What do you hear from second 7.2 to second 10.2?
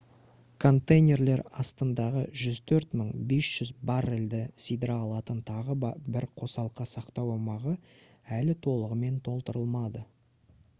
аумағы әлі толығымен толтырылмады